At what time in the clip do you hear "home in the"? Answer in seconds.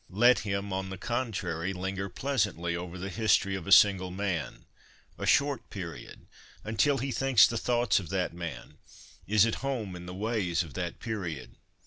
9.61-10.15